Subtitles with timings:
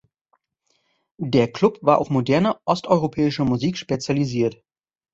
[1.19, 4.57] Der Club war auf moderne osteuropäische Musik spezialisiert.